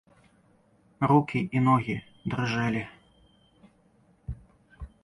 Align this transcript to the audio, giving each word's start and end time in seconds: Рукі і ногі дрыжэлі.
Рукі 1.11 1.41
і 1.59 1.63
ногі 1.67 1.95
дрыжэлі. 2.35 2.83